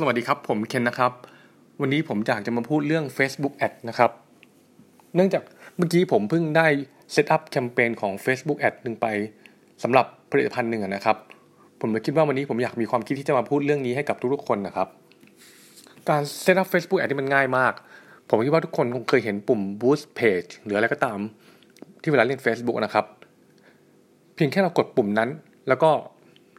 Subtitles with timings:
[0.00, 1.12] สวัสดีครับ ผมเคนนะครับ
[1.80, 4.10] วันนี้ผมอยากจะมาพูดเรื่อง Facebook Ad นะครับ
[5.14, 5.42] เนื่องจาก
[5.76, 6.66] เมื่อกี้ผมเพิ่งได้
[7.12, 9.06] set up แคมเปญของ Facebook Ad หนึ่งไป
[9.82, 11.16] สำหรับผลิตภัณฑ์หนึ่งนะครับ
[11.80, 14.88] ผมเลยคิดว่าวันนี้ผมอยากมีความคิดที่จะมาพูดเรื่องนี้ให้กับทุกๆคนนะครับ
[16.08, 17.72] การ set up Facebook Ad นี่มันง่ายมาก
[18.28, 21.18] ผมคิดว่าทุกคนคงเคยเห็นปุ่ม Boost Page หรืออะไรก็ตาม
[22.00, 23.06] ที่เวลาเล่น Facebook นะครับ
[24.34, 25.28] เพียงแค่เรากดปุ่มนั้น
[25.68, 25.90] แล้วก็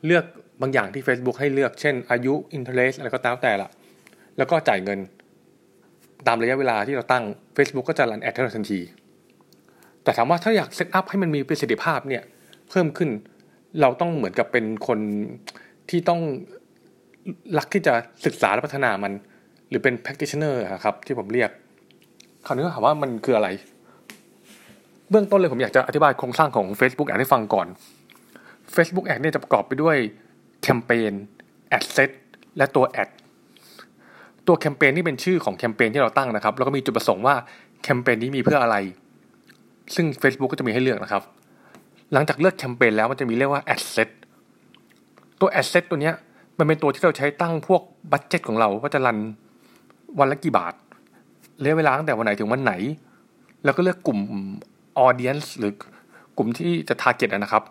[0.06, 0.26] เลือก
[0.62, 3.68] บางอย่างที่ Facebook ให้เลือกเช่น อายุ interest อะไรก็ตามแต่ละ
[4.38, 5.00] แล้วก็จ่ายเงิน
[6.28, 7.24] ตามระยะเวลาที่เราตั้ง
[7.58, 8.80] Facebook ก็จะ run ad ให้เราทันที
[10.04, 12.24] แต่ถามว่าถ้าอยาก set up ให้มันมีประสิทธิภาพเนี่ย
[12.70, 13.10] เพิ่มขึ้น
[13.82, 15.00] เราต้องเหมือนกับเป็นคน
[15.90, 16.22] ที่ต้อง
[17.58, 17.94] รักที่จะ
[18.26, 19.12] ศึกษาและพัฒนามัน
[19.70, 21.50] หรือเป็น practitioner ครับ ที่ผมเรียก
[22.46, 23.48] คราวนี้ถามว่ามันคืออะไร
[25.10, 27.68] เบื้องต้นเลยผมอยากจะอธิบายโครงสร้างของ Facebook แอดให้ฟังก่อน
[28.76, 29.98] Facebook Ad เนี่ยจะประกอบไปด้วย
[30.62, 31.14] แคมเปญ
[31.78, 32.12] Ad Set
[32.58, 33.10] และตัว Ad
[34.48, 37.36] ตัวแคมเปญนี่เป็นชื่อของแคมเปญที่เราตั้งนะครับ แล้วก็มีจุดประสงค์ว่า
[37.84, 38.76] แคมเปญนี้มีเพื่ออะไร
[39.96, 41.24] ซึ่ง Facebook ก็จะมีให้เลือกนะครับ
[42.14, 44.10] หลังจากเลือกแคมเปญแล้วมันจะมีเรียกว่า Ad Set
[45.40, 46.16] ตัว Ad Set ตัวเนี้ย
[46.58, 47.82] มันเป็นตัวที่เราใช้ตั้งพวก
[48.12, 49.18] บัตเจ็ตของเราว่าจะรัน
[50.20, 50.74] วันละกี่บาท
[51.62, 52.74] ระยะเวลาตั้งแต่วันไหนถึงวันไหน
[53.64, 54.20] แล้วก็เลือกกลุ่ม
[55.06, 55.72] audience หรือ
[56.38, 57.64] กลุ่มที่จะ target นะครับ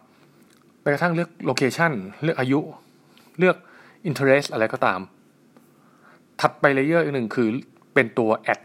[0.93, 2.61] กระทั่งเลือก location เลือกอายุ
[3.39, 3.57] เลือก
[4.09, 5.01] interest อะไรก็ตาม
[6.41, 7.49] ถัดไป layer อีกหนึ่งคือ
[7.95, 8.61] เป็นตัว ad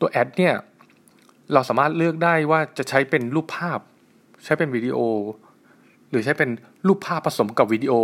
[0.00, 0.54] ตัว ad เนี่ย
[1.52, 3.80] เราสามารถเลือกได้ว่าจะใช้เป็นรูปภาพ
[4.44, 4.98] ใช้เป็นวิดีโอ
[6.10, 6.50] หรือใช้เป็น
[6.86, 7.94] รูปภาพผสมกับวิดีโอ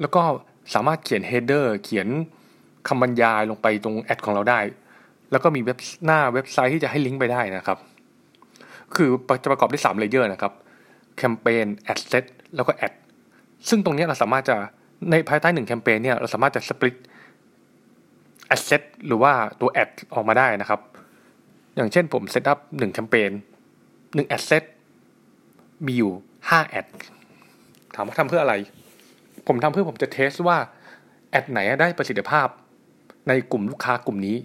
[0.00, 0.22] แล้วก็
[0.74, 2.08] สามารถเขียน header เขียน
[2.88, 4.60] คำบรรยายลงไปตรง ad ของเราได้
[5.30, 7.78] แล้วก็มีเว็บหน้าเว็บไซต์ที่จะให้ลิงก์ไปได้นะครับ
[8.94, 9.08] คือ
[9.42, 10.52] จะประกอบด้วย3 layer นะครับ
[11.16, 12.24] แคมเปญ ad set
[12.56, 12.92] แล้วก็ ad
[13.68, 14.56] ซึ่งตรงนี้เราสามารถจะ
[15.10, 16.96] ในภายใต้หนึ่งแคมเปญเนี่ยเราสามารถจะ split
[18.46, 20.80] ad set หรือว่าตัว ad ออกมาได้นะครับ
[21.76, 23.30] อย่างเช่นผม set up หนึ่งแคมเปญ
[24.14, 24.64] หนึ่ง ad set
[25.86, 26.12] มีอยู่
[26.48, 26.86] ห้า ad
[27.94, 28.54] ถามว่าทำเพื่ออะไร
[29.46, 30.58] ผมทำเพื่อผมจะ test ว่า
[31.30, 32.48] ad ไหนได้ประสิทธิภาพ
[33.28, 34.36] ในกลุ่มลูกค้ากลุ่มนี้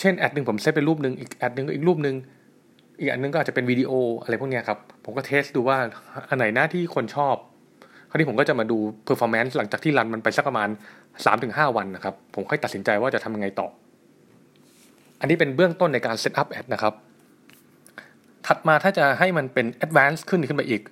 [0.00, 2.16] เช่น ad หนึ่งผมเซตเป็นรูปหนึ่งอีก ad หนึ่งอีกรูปหนึ่ง
[3.00, 3.90] อีกอันนึงก็อาจจะเป็นวิดีโอ
[4.22, 5.76] อะไรพวกนี้ครับ ผมก็ test ดูว่า
[6.28, 7.36] อันไหนหน้าที่คนชอบ
[8.08, 10.68] คราวนี้ผมก็จะมาดู performance หลังจากที่ run มันไปสักประมาณ
[11.22, 13.66] 3-5 วันนะครับ ผมค่อยตัดสินใจว่าจะทำยังไงต่อ
[15.20, 16.94] อันนี้เป็นเบื้องต้นในการ set up ad นะครับ
[18.46, 20.82] ถัดมาถ้าจะให้มันเป็น advance ขึ้นขึ้นไปอีก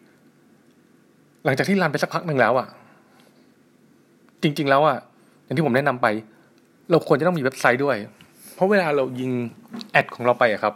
[1.44, 2.66] หลังจากที่ run ไปสักพักหนึ่งแล้วอะ
[4.42, 4.98] จริง ๆ แล้วอะ
[5.44, 6.06] อย่างที่ผมแนะนำไป
[6.90, 7.96] เราควรจะต้องมีเว็บไซต์ด้วย
[8.54, 9.32] เพราะเวลาเรายิง
[9.92, 10.74] ad ของเราไปอะครับ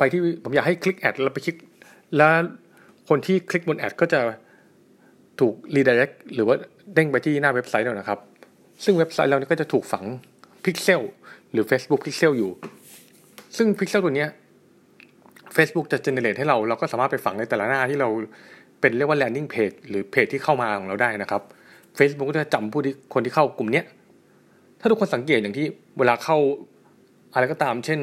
[0.00, 1.56] ไปที่ผมอยากให้คลิก ad แล้วไปคลิก
[2.16, 2.32] แล้ว
[3.08, 4.20] คนที่คลิกบนแอดก็จะ
[5.40, 6.56] ถูกรีด i เรกหรือว่า
[6.94, 8.18] เด้งไปที่หน้าเว็บไซต์เรานะครับ
[8.84, 10.04] ซึ่งเว็บไซต์เราก็จะถูกฝัง
[10.64, 11.02] พิกเซล
[11.52, 12.50] หรือ Facebook Pixel อยู่
[13.56, 14.26] ซึ่งพิกเซลตัวนี้
[15.56, 18.08] Facebook จะ generate ให้เรา เราก็สามารถไปฝังในแต่ละหน้าที่เรา
[18.80, 21.42] เป็นเรียกว่า landing page หรือเพจที่เข้ามาของเราได้นะครับ
[21.98, 23.82] Facebook ก็จะจำผู้ที่คนที่เข้ากลุ่มนี้
[24.80, 25.66] ถ้าทุกคนสังเกตอย่างที่
[25.98, 26.36] เวลาเข้า
[27.32, 28.00] อะไรก็ตาม เช่น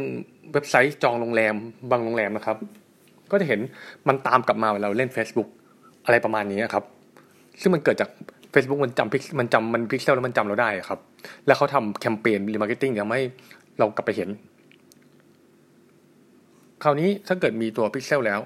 [0.53, 1.55] เว็บไซต์จองโรงแรม
[1.91, 2.57] บางโรงแรมนะครับ
[3.31, 3.59] ก็จะเห็น
[4.07, 5.49] มันตามกลับมาเวลาเราเล่น Facebook
[6.05, 6.83] อะไรประมาณนี้ครับ
[7.61, 8.09] ซึ่งมันเกิดจาก
[8.53, 10.99] Facebook มันจำ pix มันจำมันพิกเซลแล้วมันจำเราได้ครับ
[11.45, 13.21] แล้วเขาทำแคมเปญ remarketing ทำให้
[13.79, 14.29] เรากลับไปเห็น
[16.83, 18.39] คราวนี้ถ้าเกิดมีตัวพิกเซลแล้ว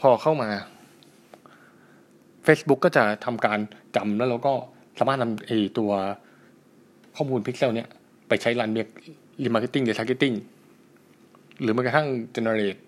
[0.00, 0.50] พอเข้ามา
[2.46, 3.58] Facebook ก็จะทำการ
[3.96, 4.52] จำแล้วเราก็
[4.98, 5.90] สามารถนำไอตัว
[7.16, 7.88] ข้อมูลพิกเซลเนี้ย
[8.28, 8.88] ไปใช้ run เรียก
[9.42, 10.32] remarketing หรือ targeting
[11.62, 12.78] หรือแม้กระทั่ง generate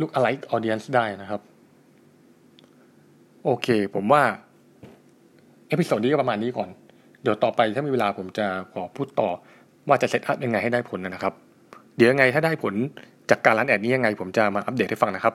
[0.00, 1.40] look alike audience ได้นะครับ
[3.44, 4.22] โอเค ผมว่า
[5.68, 6.68] episode นี้ก็ประมาณนี้ก่อน
[7.22, 9.28] เดี๋ยวต่อไปถ้ามีเวลาผมจะขอพูดต่อ
[9.88, 11.34] ว่าจะ set up ยังไงให้ได้ผลนะครับ
[11.96, 12.74] เดี๋ยวยังไงถ้าได้ผล
[13.30, 15.34] จากการ run ad นี้ยังไง ผมจะมาอัปเดตให้ฟังนะครับ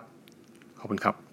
[0.79, 1.28] ขอบคุณครับ